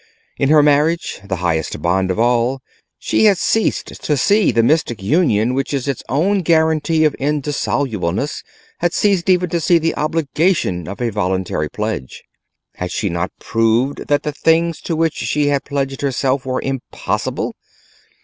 In 0.39 0.49
her 0.49 0.63
marriage, 0.63 1.21
the 1.23 1.35
highest 1.45 1.79
bond 1.79 2.09
of 2.09 2.17
all, 2.17 2.59
she 2.97 3.25
had 3.25 3.37
ceased 3.37 4.01
to 4.03 4.17
see 4.17 4.49
the 4.51 4.63
mystic 4.63 5.03
union 5.03 5.53
which 5.53 5.75
is 5.75 5.87
its 5.87 6.01
own 6.09 6.41
guarantee 6.41 7.05
of 7.05 7.13
indissolubleness, 7.19 8.41
had 8.79 8.93
ceased 8.93 9.29
even 9.29 9.51
to 9.51 9.59
see 9.59 9.77
the 9.77 9.93
obligation 9.93 10.87
of 10.87 11.01
a 11.03 11.11
voluntary 11.11 11.69
pledge: 11.69 12.23
had 12.77 12.89
she 12.91 13.09
not 13.09 13.29
proved 13.39 14.07
that 14.07 14.23
the 14.23 14.33
things 14.33 14.81
to 14.81 14.95
which 14.95 15.13
she 15.13 15.49
had 15.49 15.65
pledged 15.65 16.01
herself 16.01 16.47
were 16.47 16.63
impossible? 16.63 17.53